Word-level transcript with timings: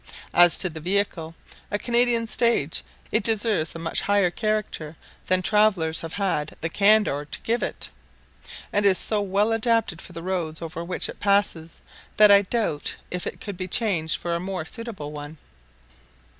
As 0.33 0.57
to 0.57 0.67
the 0.67 0.79
vehicle, 0.79 1.35
a 1.69 1.77
Canadian 1.77 2.25
stage, 2.25 2.83
it 3.11 3.21
deserves 3.21 3.75
a 3.75 3.77
much 3.77 4.01
higher 4.01 4.31
character 4.31 4.95
than 5.27 5.43
travellers 5.43 6.01
have 6.01 6.13
had 6.13 6.57
the 6.61 6.69
candour 6.69 7.25
to 7.25 7.39
give 7.41 7.61
it, 7.61 7.91
and 8.73 8.83
is 8.83 8.97
so 8.97 9.21
well 9.21 9.51
adapted 9.51 10.01
for 10.01 10.13
the 10.13 10.23
roads 10.23 10.59
over 10.59 10.83
which 10.83 11.07
it 11.07 11.19
passes 11.19 11.83
that 12.17 12.31
I 12.31 12.41
doubt 12.41 12.97
if 13.11 13.27
it 13.27 13.39
could 13.39 13.57
be 13.57 13.67
changed 13.67 14.17
for 14.17 14.33
a 14.33 14.39
more 14.39 14.65
suitable 14.65 15.11
one. 15.11 15.37